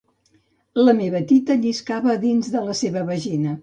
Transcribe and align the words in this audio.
La 0.87 0.95
meva 1.03 1.21
tita 1.33 1.59
lliscava 1.67 2.13
a 2.17 2.19
dins 2.27 2.53
de 2.59 2.67
la 2.69 2.81
seva 2.85 3.09
vagina. 3.17 3.59